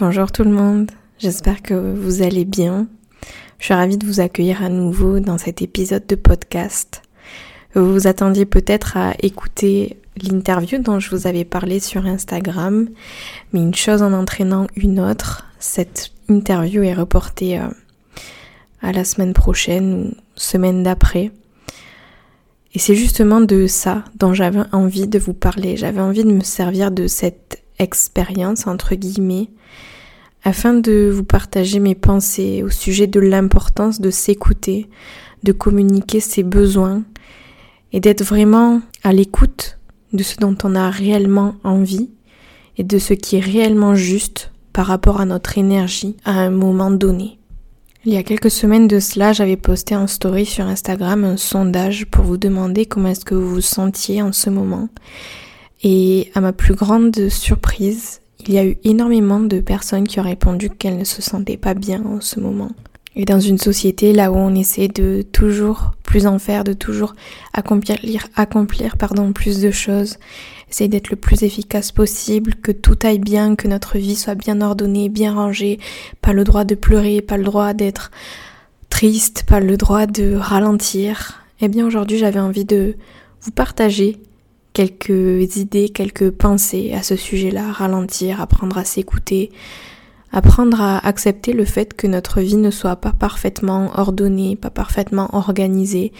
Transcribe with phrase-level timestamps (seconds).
[0.00, 2.86] Bonjour tout le monde, j'espère que vous allez bien.
[3.58, 7.02] Je suis ravie de vous accueillir à nouveau dans cet épisode de podcast.
[7.74, 12.88] Vous vous attendiez peut-être à écouter l'interview dont je vous avais parlé sur Instagram,
[13.52, 17.68] mais une chose en entraînant une autre, cette interview est reportée euh,
[18.80, 21.30] à la semaine prochaine ou semaine d'après.
[22.72, 25.76] Et c'est justement de ça dont j'avais envie de vous parler.
[25.76, 29.48] J'avais envie de me servir de cette expérience, entre guillemets,
[30.44, 34.88] afin de vous partager mes pensées au sujet de l'importance de s'écouter,
[35.42, 37.02] de communiquer ses besoins
[37.92, 39.78] et d'être vraiment à l'écoute
[40.12, 42.10] de ce dont on a réellement envie
[42.76, 46.90] et de ce qui est réellement juste par rapport à notre énergie à un moment
[46.90, 47.38] donné.
[48.06, 52.06] Il y a quelques semaines de cela, j'avais posté en story sur Instagram un sondage
[52.06, 54.88] pour vous demander comment est-ce que vous vous sentiez en ce moment.
[55.82, 60.24] Et à ma plus grande surprise, il y a eu énormément de personnes qui ont
[60.24, 62.70] répondu qu'elles ne se sentaient pas bien en ce moment.
[63.16, 67.14] Et dans une société là où on essaie de toujours plus en faire, de toujours
[67.52, 70.18] accomplir, accomplir pardon, plus de choses,
[70.70, 74.60] essayer d'être le plus efficace possible, que tout aille bien, que notre vie soit bien
[74.60, 75.80] ordonnée, bien rangée,
[76.22, 78.10] pas le droit de pleurer, pas le droit d'être
[78.90, 81.42] triste, pas le droit de ralentir.
[81.60, 82.94] Eh bien aujourd'hui j'avais envie de
[83.42, 84.18] vous partager
[84.72, 89.50] quelques idées, quelques pensées à ce sujet-là, ralentir, apprendre à s'écouter,
[90.32, 95.34] apprendre à accepter le fait que notre vie ne soit pas parfaitement ordonnée, pas parfaitement
[95.34, 96.12] organisée,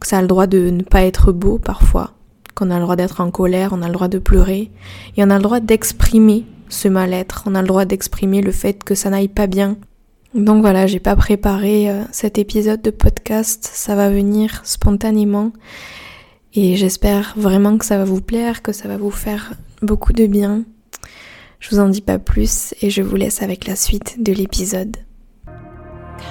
[0.00, 2.12] que ça a le droit de ne pas être beau parfois,
[2.54, 4.70] qu'on a le droit d'être en colère, on a le droit de pleurer,
[5.16, 8.82] et on a le droit d'exprimer ce mal-être, on a le droit d'exprimer le fait
[8.82, 9.76] que ça n'aille pas bien.
[10.34, 15.52] Donc voilà, j'ai pas préparé euh, cet épisode de podcast, ça va venir spontanément.
[16.54, 20.26] Et j'espère vraiment que ça va vous plaire, que ça va vous faire beaucoup de
[20.26, 20.64] bien.
[21.60, 24.94] Je vous en dis pas plus et je vous laisse avec la suite de l'épisode.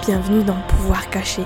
[0.05, 1.41] Bienvenue dans Pouvoir caché,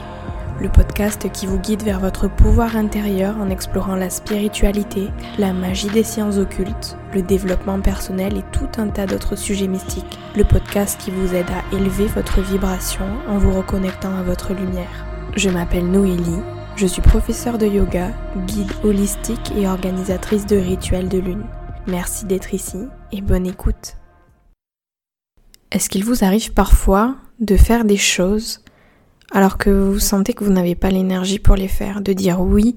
[0.59, 5.07] le podcast qui vous guide vers votre pouvoir intérieur en explorant la spiritualité,
[5.37, 10.19] la magie des sciences occultes, le développement personnel et tout un tas d'autres sujets mystiques.
[10.35, 15.05] Le podcast qui vous aide à élever votre vibration en vous reconnectant à votre lumière.
[15.37, 16.41] Je m'appelle Noélie
[16.75, 18.11] je suis professeure de yoga,
[18.47, 21.45] guide holistique et organisatrice de rituels de lune.
[21.87, 22.79] Merci d'être ici
[23.13, 23.95] et bonne écoute.
[25.71, 28.61] Est-ce qu'il vous arrive parfois de faire des choses
[29.31, 32.75] alors que vous sentez que vous n'avez pas l'énergie pour les faire, de dire oui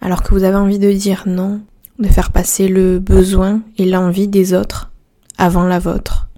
[0.00, 1.62] alors que vous avez envie de dire non,
[1.98, 4.90] de faire passer le besoin et l'envie des autres
[5.38, 6.28] avant la vôtre?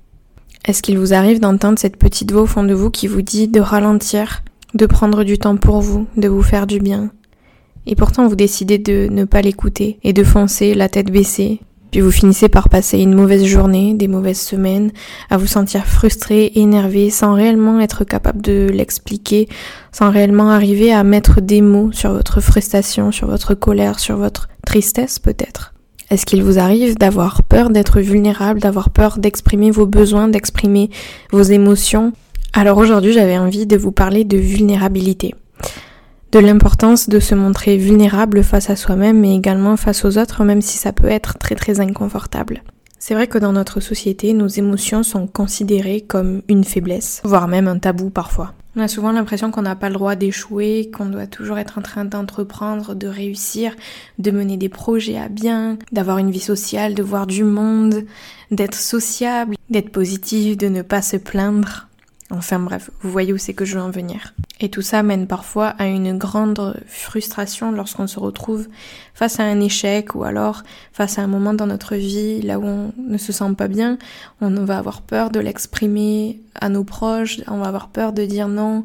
[0.64, 3.48] Est-ce qu'il vous arrive d'entendre cette petite voix au fond de vous qui vous dit
[3.48, 4.42] de ralentir,
[4.74, 7.10] de prendre du temps pour vous, de vous faire du bien.
[7.86, 11.60] Et pourtant vous décidez de ne pas l'écouter et de foncer la tête baissée.
[11.90, 14.90] Puis vous finissez par passer une mauvaise journée, des mauvaises semaines,
[15.30, 19.48] à vous sentir frustré, énervé, sans réellement être capable de l'expliquer,
[19.92, 24.48] sans réellement arriver à mettre des mots sur votre frustration, sur votre colère, sur votre
[24.66, 25.72] tristesse peut-être.
[26.10, 30.90] Est-ce qu'il vous arrive d'avoir peur d'être vulnérable, d'avoir peur d'exprimer vos besoins, d'exprimer
[31.30, 32.12] vos émotions
[32.56, 35.34] alors aujourd'hui j'avais envie de vous parler de vulnérabilité,
[36.30, 40.62] de l'importance de se montrer vulnérable face à soi-même mais également face aux autres même
[40.62, 42.62] si ça peut être très très inconfortable.
[43.00, 47.68] C'est vrai que dans notre société, nos émotions sont considérées comme une faiblesse, voire même
[47.68, 48.54] un tabou parfois.
[48.76, 51.82] On a souvent l'impression qu'on n'a pas le droit d'échouer, qu'on doit toujours être en
[51.82, 53.74] train d'entreprendre, de réussir,
[54.18, 58.04] de mener des projets à bien, d'avoir une vie sociale, de voir du monde,
[58.50, 61.88] d'être sociable, d'être positif, de ne pas se plaindre.
[62.30, 64.34] Enfin bref, vous voyez où c'est que je veux en venir.
[64.60, 68.66] Et tout ça mène parfois à une grande frustration lorsqu'on se retrouve
[69.12, 72.64] face à un échec ou alors face à un moment dans notre vie là où
[72.64, 73.98] on ne se sent pas bien.
[74.40, 78.48] On va avoir peur de l'exprimer à nos proches, on va avoir peur de dire
[78.48, 78.84] non,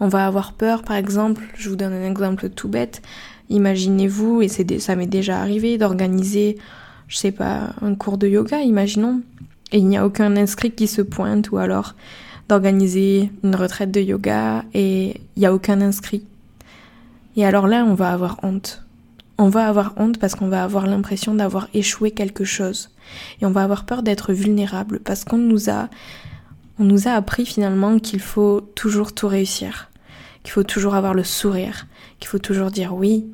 [0.00, 3.00] on va avoir peur par exemple, je vous donne un exemple tout bête,
[3.48, 6.58] imaginez-vous, et c'est ça m'est déjà arrivé, d'organiser,
[7.06, 9.20] je sais pas, un cours de yoga, imaginons,
[9.70, 11.94] et il n'y a aucun inscrit qui se pointe ou alors
[12.48, 16.24] d'organiser une retraite de yoga et il n'y a aucun inscrit.
[17.36, 18.84] Et alors là, on va avoir honte.
[19.38, 22.90] On va avoir honte parce qu'on va avoir l'impression d'avoir échoué quelque chose.
[23.40, 25.88] Et on va avoir peur d'être vulnérable parce qu'on nous a,
[26.78, 29.90] on nous a appris finalement qu'il faut toujours tout réussir.
[30.42, 31.86] Qu'il faut toujours avoir le sourire.
[32.20, 33.26] Qu'il faut toujours dire oui.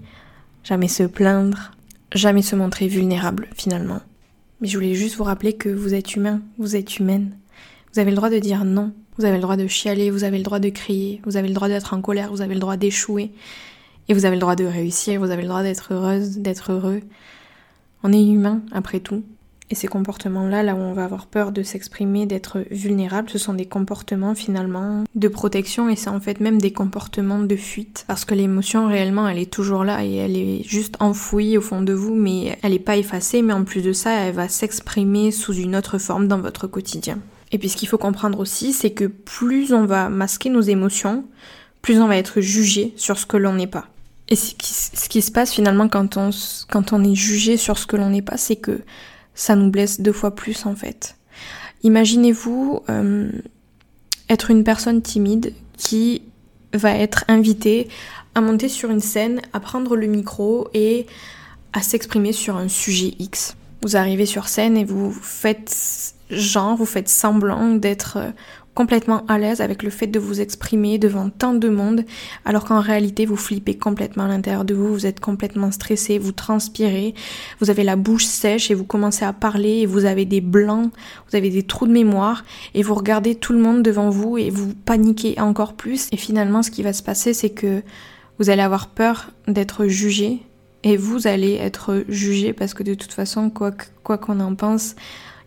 [0.63, 1.73] Jamais se plaindre.
[2.15, 4.01] Jamais se montrer vulnérable finalement.
[4.61, 6.41] Mais je voulais juste vous rappeler que vous êtes humain.
[6.59, 7.33] Vous êtes humaine.
[7.93, 10.39] Vous avez le droit de dire non, vous avez le droit de chialer, vous avez
[10.39, 12.77] le droit de crier, vous avez le droit d'être en colère, vous avez le droit
[12.77, 13.33] d'échouer,
[14.09, 17.01] et vous avez le droit de réussir, vous avez le droit d'être heureuse, d'être heureux.
[18.03, 19.23] On est humain, après tout.
[19.71, 23.53] Et ces comportements-là, là où on va avoir peur de s'exprimer, d'être vulnérable, ce sont
[23.53, 28.05] des comportements finalement de protection et c'est en fait même des comportements de fuite.
[28.07, 31.83] Parce que l'émotion réellement, elle est toujours là et elle est juste enfouie au fond
[31.83, 35.33] de vous, mais elle n'est pas effacée, mais en plus de ça, elle va s'exprimer
[35.33, 37.19] sous une autre forme dans votre quotidien.
[37.53, 41.25] Et puis ce qu'il faut comprendre aussi, c'est que plus on va masquer nos émotions,
[41.83, 43.89] plus on va être jugé sur ce que l'on n'est pas.
[44.29, 44.55] Et ce
[45.09, 48.57] qui, se passe finalement quand on, est jugé sur ce que l'on n'est pas, c'est
[48.57, 48.83] que
[49.35, 51.17] ça nous blesse deux fois plus en fait.
[51.83, 53.31] Imaginez-vous euh,
[54.29, 56.23] être une personne timide qui
[56.75, 57.89] va être invitée
[58.35, 61.07] à monter sur une scène, à prendre le micro et
[61.73, 63.57] à s'exprimer sur un sujet X.
[63.83, 68.31] Vous arrivez sur scène et vous faites genre, vous faites semblant d'être euh,
[68.79, 72.05] complètement à l'aise avec le fait de vous exprimer devant tant de monde,
[72.45, 76.31] alors qu'en réalité vous flippez complètement à l'intérieur de vous, vous êtes complètement stressé, vous
[76.31, 77.13] transpirez,
[77.59, 80.93] vous avez la bouche sèche et vous commencez à parler et vous avez des blancs,
[81.29, 82.45] vous avez des trous de mémoire
[82.75, 86.07] et vous regardez tout le monde devant vous et vous paniquez encore plus.
[86.13, 87.83] Et finalement ce qui va se passer c'est que
[88.39, 90.39] vous allez avoir peur d'être jugé
[90.85, 93.73] et vous allez être jugé parce que de toute façon quoi
[94.19, 94.95] qu'on en pense,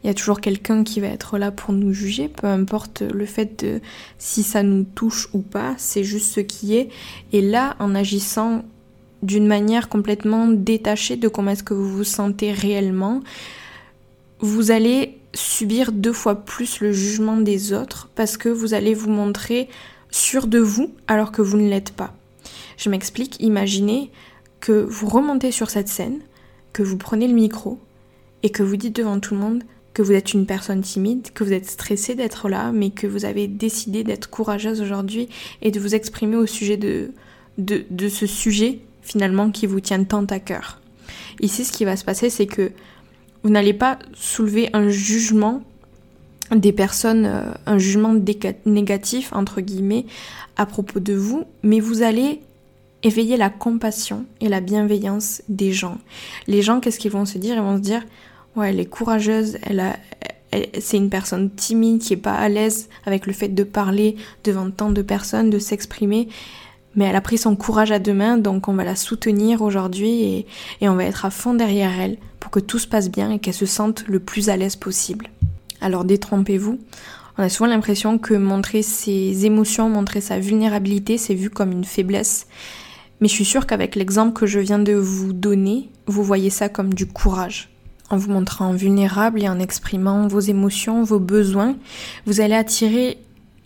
[0.03, 3.25] il y a toujours quelqu'un qui va être là pour nous juger, peu importe le
[3.25, 3.81] fait de
[4.17, 6.89] si ça nous touche ou pas, c'est juste ce qui est.
[7.33, 8.63] Et là, en agissant
[9.21, 13.21] d'une manière complètement détachée de comment est-ce que vous vous sentez réellement,
[14.39, 19.11] vous allez subir deux fois plus le jugement des autres parce que vous allez vous
[19.11, 19.69] montrer
[20.09, 22.13] sûr de vous alors que vous ne l'êtes pas.
[22.77, 24.09] Je m'explique, imaginez
[24.59, 26.19] que vous remontez sur cette scène,
[26.73, 27.79] que vous prenez le micro
[28.41, 31.43] et que vous dites devant tout le monde que vous êtes une personne timide, que
[31.43, 35.27] vous êtes stressé d'être là, mais que vous avez décidé d'être courageuse aujourd'hui
[35.61, 37.11] et de vous exprimer au sujet de,
[37.57, 40.79] de, de, ce sujet finalement qui vous tient tant à cœur.
[41.41, 42.71] Ici, ce qui va se passer, c'est que
[43.43, 45.61] vous n'allez pas soulever un jugement
[46.55, 48.13] des personnes, euh, un jugement
[48.65, 50.05] négatif, entre guillemets,
[50.57, 52.41] à propos de vous, mais vous allez
[53.03, 55.97] éveiller la compassion et la bienveillance des gens.
[56.47, 57.55] Les gens, qu'est-ce qu'ils vont se dire?
[57.55, 58.03] Ils vont se dire,
[58.55, 59.97] Ouais, elle est courageuse, elle a,
[60.79, 64.69] c'est une personne timide qui est pas à l'aise avec le fait de parler devant
[64.69, 66.27] tant de personnes, de s'exprimer.
[66.95, 70.23] Mais elle a pris son courage à deux mains, donc on va la soutenir aujourd'hui
[70.23, 70.47] et,
[70.81, 73.39] et on va être à fond derrière elle pour que tout se passe bien et
[73.39, 75.29] qu'elle se sente le plus à l'aise possible.
[75.79, 76.79] Alors détrompez-vous.
[77.37, 81.85] On a souvent l'impression que montrer ses émotions, montrer sa vulnérabilité, c'est vu comme une
[81.85, 82.47] faiblesse.
[83.21, 86.67] Mais je suis sûre qu'avec l'exemple que je viens de vous donner, vous voyez ça
[86.67, 87.70] comme du courage
[88.13, 91.75] en vous montrant vulnérable et en exprimant vos émotions, vos besoins,
[92.25, 93.17] vous allez attirer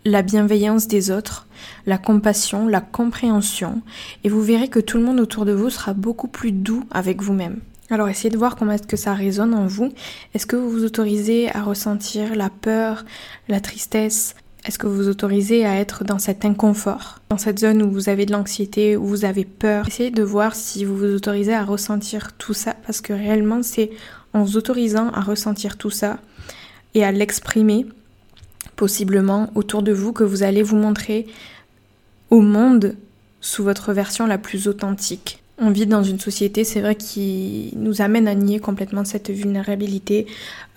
[0.05, 1.47] la bienveillance des autres,
[1.85, 3.81] la compassion, la compréhension,
[4.23, 7.21] et vous verrez que tout le monde autour de vous sera beaucoup plus doux avec
[7.23, 7.59] vous-même.
[7.89, 9.91] Alors essayez de voir comment est-ce que ça résonne en vous.
[10.33, 13.05] Est-ce que vous vous autorisez à ressentir la peur,
[13.47, 14.35] la tristesse?
[14.65, 18.09] Est-ce que vous vous autorisez à être dans cet inconfort, dans cette zone où vous
[18.09, 19.87] avez de l'anxiété, où vous avez peur?
[19.87, 23.91] Essayez de voir si vous vous autorisez à ressentir tout ça parce que réellement c'est
[24.35, 26.19] en vous autorisant à ressentir tout ça
[26.93, 27.85] et à l'exprimer
[28.75, 31.25] possiblement autour de vous que vous allez vous montrer
[32.29, 32.95] au monde
[33.39, 35.41] sous votre version la plus authentique.
[35.57, 40.27] On vit dans une société, c'est vrai, qui nous amène à nier complètement cette vulnérabilité.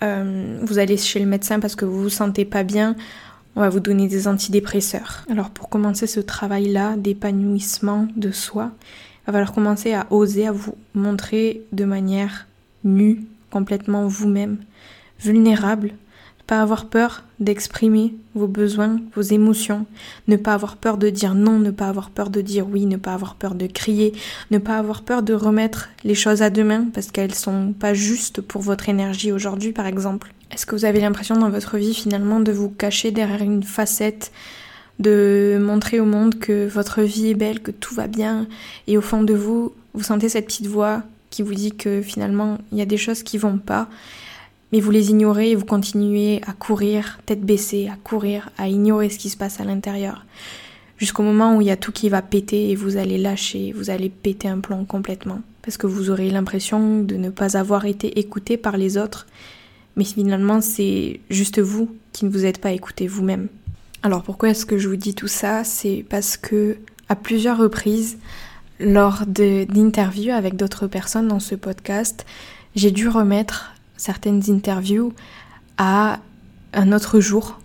[0.03, 2.95] Euh, vous allez chez le médecin parce que vous vous sentez pas bien,
[3.57, 5.25] on va vous donner des antidépresseurs.
[5.29, 8.71] Alors pour commencer ce travail-là d'épanouissement de soi,
[9.23, 12.47] il va falloir commencer à oser à vous montrer de manière
[12.85, 14.57] nue, complètement vous-même,
[15.19, 19.85] vulnérable, ne pas avoir peur d'exprimer vos besoins, vos émotions,
[20.27, 22.97] ne pas avoir peur de dire non, ne pas avoir peur de dire oui, ne
[22.97, 24.13] pas avoir peur de crier,
[24.51, 28.41] ne pas avoir peur de remettre les choses à demain parce qu'elles sont pas justes
[28.41, 30.33] pour votre énergie aujourd'hui par exemple.
[30.51, 34.31] Est-ce que vous avez l'impression dans votre vie finalement de vous cacher derrière une facette
[34.99, 38.47] de montrer au monde que votre vie est belle, que tout va bien,
[38.87, 42.57] et au fond de vous, vous sentez cette petite voix qui vous dit que finalement
[42.71, 43.87] il y a des choses qui vont pas,
[44.71, 49.09] mais vous les ignorez et vous continuez à courir, tête baissée, à courir, à ignorer
[49.09, 50.25] ce qui se passe à l'intérieur.
[50.97, 53.89] Jusqu'au moment où il y a tout qui va péter et vous allez lâcher, vous
[53.89, 55.41] allez péter un plomb complètement.
[55.61, 59.25] Parce que vous aurez l'impression de ne pas avoir été écouté par les autres,
[59.95, 63.47] mais finalement c'est juste vous qui ne vous êtes pas écouté vous-même.
[64.03, 65.63] Alors pourquoi est-ce que je vous dis tout ça?
[65.63, 68.17] C'est parce que à plusieurs reprises,
[68.79, 72.25] lors d'interviews avec d'autres personnes dans ce podcast,
[72.75, 75.13] j'ai dû remettre certaines interviews
[75.77, 76.19] à
[76.73, 77.59] un autre jour.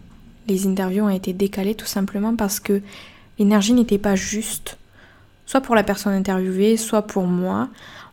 [0.49, 2.83] Les interviews ont été décalées tout simplement parce que
[3.39, 4.77] l'énergie n'était pas juste,
[5.47, 7.69] soit pour la personne interviewée, soit pour moi.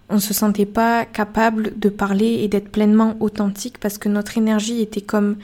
[0.09, 4.37] on ne se sentait pas capable de parler et d'être pleinement authentique parce que notre
[4.37, 5.37] énergie était comme,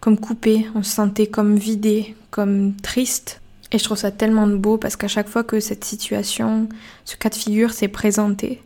[0.00, 3.40] comme coupée, on se sentait comme vidé, comme triste.
[3.74, 6.68] Et je trouve ça tellement beau parce qu'à chaque fois que cette situation,
[7.04, 8.62] ce cas de figure s'est présenté,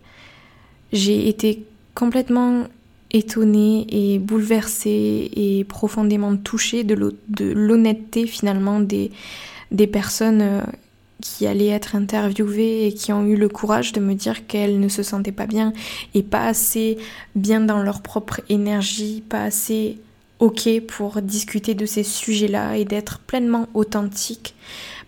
[0.92, 2.64] j'ai été complètement
[3.10, 7.16] étonnée et bouleversée et profondément touchée de
[7.54, 9.10] l'honnêteté finalement des,
[9.70, 10.60] des personnes euh,
[11.22, 14.88] qui allaient être interviewées et qui ont eu le courage de me dire qu'elles ne
[14.88, 15.72] se sentaient pas bien
[16.12, 16.98] et pas assez
[17.34, 19.96] bien dans leur propre énergie, pas assez
[20.38, 24.54] ok pour discuter de ces sujets-là et d'être pleinement authentique.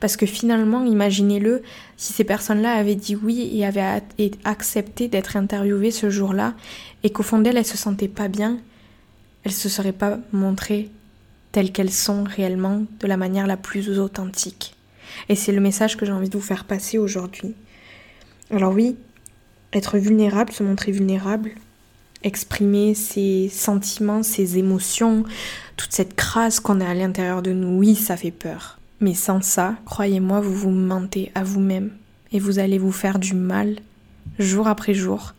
[0.00, 1.62] Parce que finalement, imaginez-le,
[1.98, 4.02] si ces personnes-là avaient dit oui et avaient
[4.44, 6.54] accepté d'être interviewées ce jour-là,
[7.02, 8.58] et qu'au fond d'elles, elles se sentaient pas bien,
[9.44, 10.90] elles se seraient pas montrées
[11.52, 14.74] telles qu'elles sont réellement de la manière la plus authentique.
[15.28, 17.54] Et c'est le message que j'ai envie de vous faire passer aujourd'hui.
[18.50, 18.96] Alors oui,
[19.72, 21.52] être vulnérable, se montrer vulnérable,
[22.22, 25.24] exprimer ses sentiments, ses émotions,
[25.76, 28.79] toute cette crasse qu'on a à l'intérieur de nous, oui, ça fait peur.
[29.00, 31.90] Mais sans ça, croyez-moi, vous vous mentez à vous-même
[32.32, 33.76] et vous allez vous faire du mal
[34.38, 35.34] jour après jour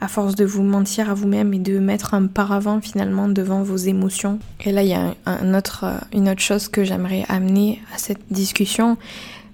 [0.00, 3.76] à force de vous mentir à vous-même et de mettre un paravent finalement devant vos
[3.76, 4.38] émotions.
[4.64, 8.96] Et là, il y a une autre chose que j'aimerais amener à cette discussion,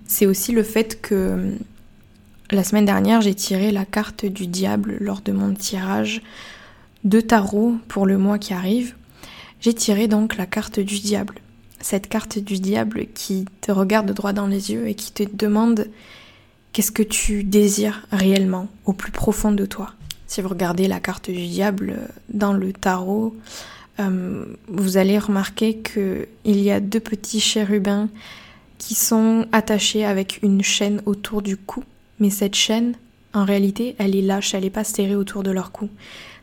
[0.07, 1.57] c'est aussi le fait que
[2.51, 6.21] la semaine dernière, j'ai tiré la carte du diable lors de mon tirage
[7.05, 8.95] de tarot pour le mois qui arrive.
[9.61, 11.37] J'ai tiré donc la carte du diable.
[11.85, 15.89] Cette carte du diable qui te regarde droit dans les yeux et qui te demande
[16.73, 19.93] qu'est-ce que tu désires réellement au plus profond de toi.
[20.27, 21.99] Si vous regardez la carte du diable
[22.31, 23.37] dans le tarot,
[24.01, 28.09] euh, vous allez remarquer qu'il y a deux petits chérubins
[28.79, 31.85] qui sont attachés avec une chaîne autour du cou.
[32.19, 32.95] Mais cette chaîne,
[33.35, 35.91] en réalité, elle est lâche, elle n'est pas serrée autour de leur cou.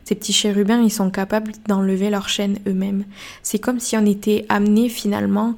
[0.04, 3.04] Ces petits chérubins, ils sont capables d'enlever leur chaîne eux-mêmes.
[3.42, 5.56] C'est comme si on était amené finalement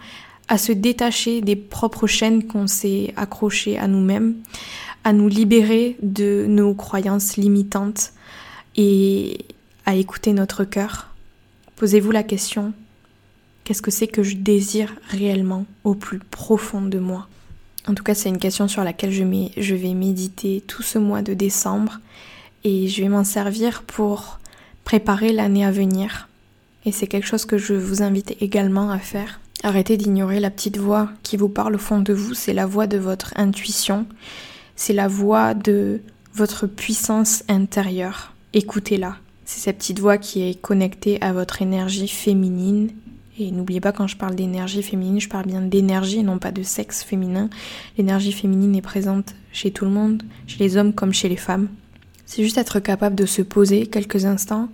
[0.48, 4.34] à se détacher des propres chaînes qu'on s'est accrochées à nous-mêmes,
[5.02, 8.12] à nous libérer de nos croyances limitantes
[8.76, 9.38] et
[9.86, 11.08] à écouter notre cœur.
[11.76, 12.72] Posez-vous la question,
[13.64, 17.28] qu'est-ce que c'est que je désire réellement au plus profond de moi?
[17.86, 21.34] En tout cas, c'est une question sur laquelle je vais méditer tout ce mois de
[21.34, 22.00] décembre
[22.64, 24.38] et je vais m'en servir pour
[24.84, 26.28] préparer l'année à venir.
[26.84, 29.40] Et c'est quelque chose que je vous invite également à faire.
[29.62, 32.86] Arrêtez d'ignorer la petite voix qui vous parle au fond de vous, c'est la voix
[32.86, 34.06] de votre intuition
[34.76, 36.00] c'est la voix de
[36.34, 38.32] votre puissance intérieure.
[38.52, 39.16] Écoutez-la.
[39.44, 42.90] C'est cette petite voix qui est connectée à votre énergie féminine.
[43.38, 46.62] Et n'oubliez pas, quand je parle d'énergie féminine, je parle bien d'énergie non pas de
[46.62, 47.50] sexe féminin.
[47.98, 51.68] L'énergie féminine est présente chez tout le monde, chez les hommes comme chez les femmes.
[52.26, 54.68] C'est juste être capable de se poser quelques instants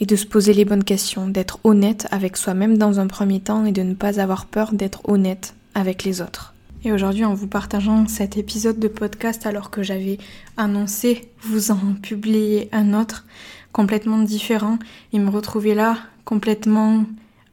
[0.00, 3.64] et de se poser les bonnes questions, d'être honnête avec soi-même dans un premier temps
[3.64, 6.54] et de ne pas avoir peur d'être honnête avec les autres.
[6.84, 10.18] Et aujourd'hui, en vous partageant cet épisode de podcast alors que j'avais
[10.56, 13.26] annoncé vous en publier un autre
[13.72, 14.78] complètement différent
[15.12, 17.04] et me retrouver là complètement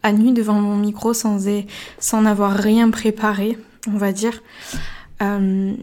[0.03, 1.47] à nu devant mon micro sans,
[1.97, 4.43] sans avoir rien préparé, on va dire.
[5.21, 5.73] Euh,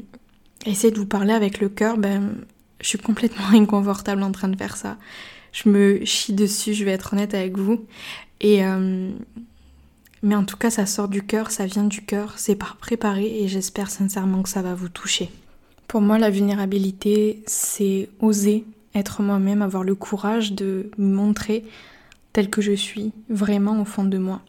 [0.67, 2.35] essayer de vous parler avec le cœur, ben,
[2.81, 4.97] je suis complètement inconfortable en train de faire ça.
[5.53, 7.85] Je me chie dessus, je vais être honnête avec vous.
[8.41, 9.11] Et, euh,
[10.23, 13.43] mais en tout cas, ça sort du cœur, ça vient du cœur, c'est pas préparé
[13.43, 15.31] et j'espère sincèrement que ça va vous toucher.
[15.89, 21.65] Pour moi, la vulnérabilité, c'est oser être moi-même, avoir le courage de me montrer
[22.33, 24.41] tel que je suis, vraiment au fond de moi.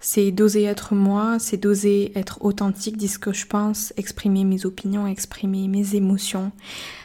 [0.00, 4.64] C'est d'oser être moi, c'est d'oser être authentique, dire ce que je pense, exprimer mes
[4.64, 6.52] opinions, exprimer mes émotions.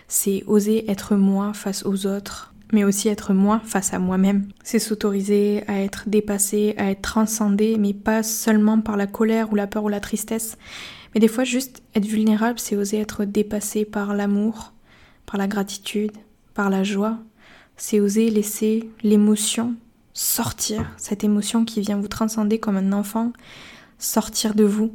[0.08, 4.48] C'est oser être moi face aux autres, mais aussi être moi face à moi-même.
[4.64, 9.56] C'est s'autoriser à être dépassé, à être transcendé, mais pas seulement par la colère ou
[9.56, 10.58] la peur ou la tristesse.
[11.14, 14.74] Mais des fois, juste être vulnérable, c'est oser être dépassé par l'amour,
[15.26, 16.12] par la gratitude,
[16.54, 17.20] par la joie.
[17.78, 19.76] C'est oser laisser l'émotion
[20.14, 23.34] sortir, cette émotion qui vient vous transcender comme un enfant,
[23.98, 24.94] sortir de vous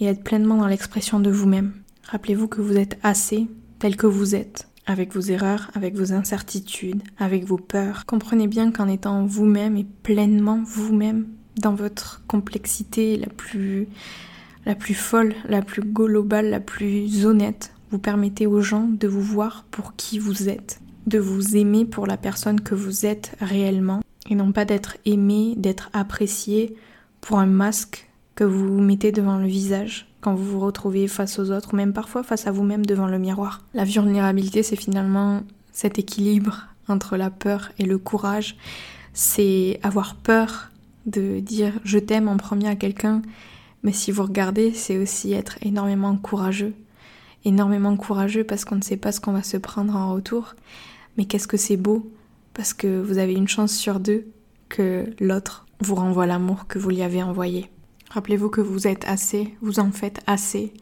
[0.00, 1.74] et être pleinement dans l'expression de vous-même.
[2.04, 3.48] Rappelez-vous que vous êtes assez
[3.84, 8.06] tel que vous êtes avec vos erreurs, avec vos incertitudes, avec vos peurs.
[8.06, 11.26] Comprenez bien qu'en étant vous-même et pleinement vous-même
[11.58, 13.86] dans votre complexité la plus
[14.64, 19.20] la plus folle, la plus globale, la plus honnête, vous permettez aux gens de vous
[19.20, 24.00] voir pour qui vous êtes, de vous aimer pour la personne que vous êtes réellement
[24.30, 26.74] et non pas d'être aimé, d'être apprécié
[27.20, 31.50] pour un masque que vous mettez devant le visage quand vous vous retrouvez face aux
[31.50, 33.60] autres, ou même parfois face à vous-même devant le miroir.
[33.74, 38.56] La vulnérabilité, c'est finalement cet équilibre entre la peur et le courage.
[39.12, 40.70] C'est avoir peur
[41.04, 43.20] de dire je t'aime en premier à quelqu'un,
[43.82, 46.72] mais si vous regardez, c'est aussi être énormément courageux.
[47.44, 50.54] Énormément courageux parce qu'on ne sait pas ce qu'on va se prendre en retour.
[51.18, 52.10] Mais qu'est-ce que c'est beau
[52.54, 54.26] parce que vous avez une chance sur deux
[54.70, 57.68] que l'autre vous renvoie l'amour que vous lui avez envoyé.
[58.14, 60.72] Rappelez-vous que vous êtes assez, vous en faites assez.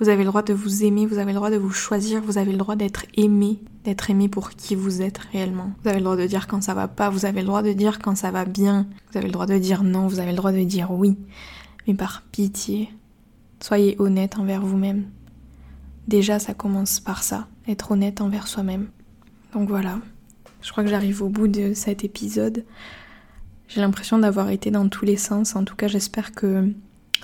[0.00, 2.38] Vous avez le droit de vous aimer, vous avez le droit de vous choisir, vous
[2.38, 5.70] avez le droit d'être aimé, d'être aimé pour qui vous êtes réellement.
[5.80, 7.72] Vous avez le droit de dire quand ça va pas, vous avez le droit de
[7.72, 10.36] dire quand ça va bien, vous avez le droit de dire non, vous avez le
[10.36, 11.16] droit de dire oui.
[11.86, 12.90] Mais par pitié,
[13.60, 15.04] soyez honnête envers vous-même.
[16.08, 18.88] Déjà, ça commence par ça, être honnête envers soi-même.
[19.52, 20.00] Donc voilà,
[20.62, 22.64] je crois que j'arrive au bout de cet épisode.
[23.68, 25.56] J'ai l'impression d'avoir été dans tous les sens.
[25.56, 26.68] En tout cas, j'espère que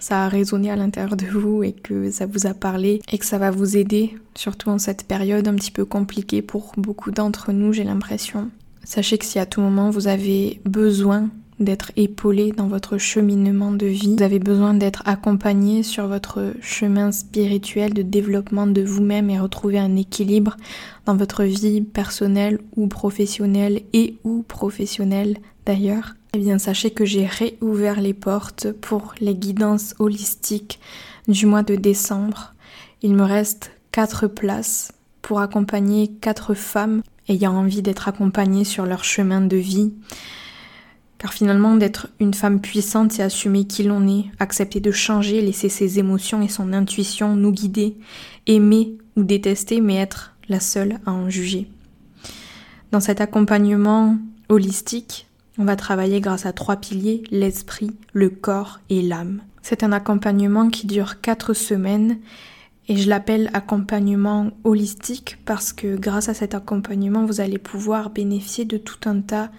[0.00, 3.24] ça a résonné à l'intérieur de vous et que ça vous a parlé et que
[3.24, 7.52] ça va vous aider, surtout en cette période un petit peu compliquée pour beaucoup d'entre
[7.52, 8.50] nous, j'ai l'impression.
[8.82, 11.28] Sachez que si à tout moment vous avez besoin
[11.60, 17.12] d'être épaulé dans votre cheminement de vie, vous avez besoin d'être accompagné sur votre chemin
[17.12, 20.56] spirituel de développement de vous-même et retrouver un équilibre
[21.06, 27.26] dans votre vie personnelle ou professionnelle et ou professionnelle d'ailleurs, eh bien sachez que j'ai
[27.26, 30.80] réouvert les portes pour les guidances holistiques
[31.28, 32.54] du mois de décembre.
[33.02, 39.04] Il me reste quatre places pour accompagner quatre femmes ayant envie d'être accompagnées sur leur
[39.04, 39.92] chemin de vie.
[41.18, 45.68] Car finalement, d'être une femme puissante, c'est assumer qui l'on est, accepter de changer, laisser
[45.68, 47.96] ses émotions et son intuition nous guider,
[48.46, 51.70] aimer ou détester, mais être la seule à en juger.
[52.90, 55.28] Dans cet accompagnement holistique,
[55.58, 59.42] on va travailler grâce à trois piliers, l'esprit, le corps et l'âme.
[59.62, 62.18] C'est un accompagnement qui dure quatre semaines
[62.88, 68.64] et je l'appelle accompagnement holistique parce que grâce à cet accompagnement, vous allez pouvoir bénéficier
[68.64, 69.50] de tout un tas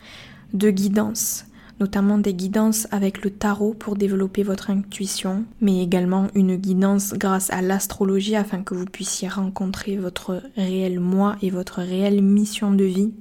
[0.54, 1.46] de guidances,
[1.80, 7.50] notamment des guidances avec le tarot pour développer votre intuition, mais également une guidance grâce
[7.52, 12.86] à l'astrologie afin que vous puissiez rencontrer votre réel moi et votre réelle mission de
[12.86, 13.14] vie.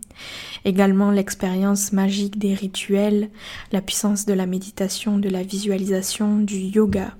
[0.65, 3.31] Également l'expérience magique des rituels,
[3.73, 7.15] la puissance de la méditation, de la visualisation, du yoga.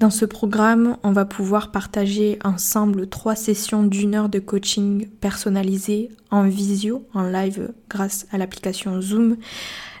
[0.00, 6.10] Dans ce programme, on va pouvoir partager ensemble trois sessions d'une heure de coaching personnalisé
[6.30, 9.36] en visio, en live grâce à l'application Zoom,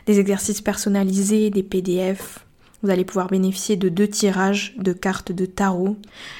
[0.06, 2.46] des exercices personnalisés, des PDF.
[2.82, 5.96] Vous allez pouvoir bénéficier de deux tirages de cartes de tarot,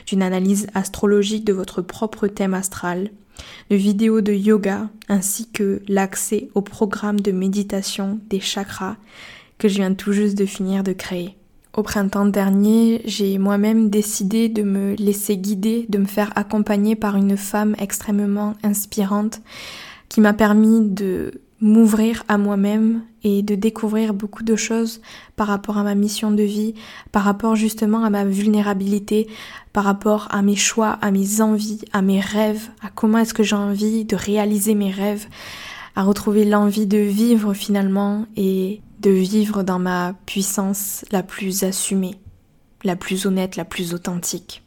[0.07, 3.11] d'une analyse astrologique de votre propre thème astral,
[3.71, 8.97] de vidéos de yoga ainsi que l'accès au programme de méditation des chakras
[9.59, 11.37] que je viens tout juste de finir de créer.
[11.73, 17.17] Au printemps dernier, j'ai moi-même décidé de me laisser guider, de me faire accompagner par
[17.17, 19.41] une femme extrêmement inspirante
[20.09, 25.01] qui m'a permis de m'ouvrir à moi-même et de découvrir beaucoup de choses
[25.35, 26.75] par rapport à ma mission de vie,
[27.11, 29.29] par rapport justement à ma vulnérabilité,
[29.73, 33.43] par rapport à mes choix, à mes envies, à mes rêves, à comment est-ce que
[33.43, 35.27] j'ai envie de réaliser mes rêves,
[35.97, 42.17] à retrouver l'envie de vivre finalement et de vivre dans ma puissance la plus assumée,
[42.85, 44.63] la plus honnête, la plus authentique.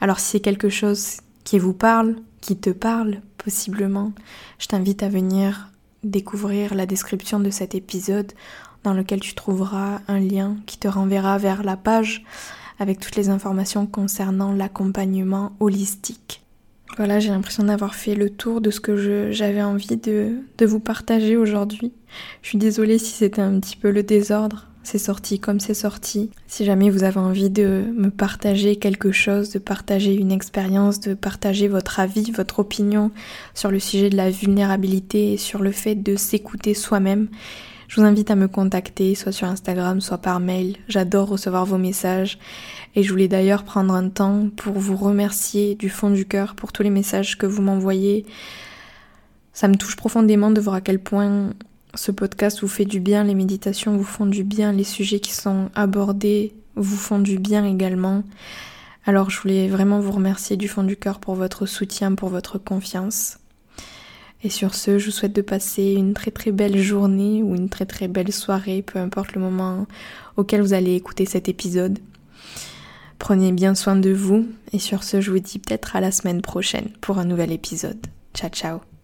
[0.00, 4.12] Alors si c'est quelque chose qui vous parle, qui te parle possiblement,
[4.58, 5.70] je t'invite à venir
[6.10, 8.32] découvrir la description de cet épisode
[8.84, 12.24] dans lequel tu trouveras un lien qui te renverra vers la page
[12.78, 16.42] avec toutes les informations concernant l'accompagnement holistique.
[16.96, 21.36] Voilà, j'ai l'impression d'avoir fait le tour de ce que j'avais envie de, vous partager
[21.36, 21.92] aujourd'hui.
[22.42, 26.30] Je suis désolée si c'était un petit peu le désordre c'est sorti comme c'est sorti.
[26.46, 31.14] Si jamais vous avez envie de me partager quelque chose, de partager une expérience, de
[31.14, 33.10] partager votre avis, votre opinion
[33.52, 37.26] sur le sujet de la vulnérabilité et sur le fait de s'écouter soi-même,
[37.88, 40.76] je vous invite à me contacter, soit sur Instagram, soit par mail.
[40.86, 42.38] J'adore recevoir vos messages.
[42.94, 46.72] Et je voulais d'ailleurs prendre un temps pour vous remercier du fond du cœur pour
[46.72, 48.24] tous les messages que vous m'envoyez.
[49.52, 51.50] Ça me touche profondément de voir à quel point
[51.98, 55.32] ce podcast vous fait du bien, les méditations vous font du bien, les sujets qui
[55.32, 58.22] sont abordés vous font du bien également.
[59.04, 62.58] Alors je voulais vraiment vous remercier du fond du cœur pour votre soutien, pour votre
[62.58, 63.38] confiance.
[64.42, 67.68] Et sur ce, je vous souhaite de passer une très très belle journée ou une
[67.68, 69.86] très très belle soirée, peu importe le moment
[70.36, 71.98] auquel vous allez écouter cet épisode.
[73.18, 76.42] Prenez bien soin de vous et sur ce, je vous dis peut-être à la semaine
[76.42, 77.98] prochaine pour un nouvel épisode.
[78.34, 78.95] Ciao ciao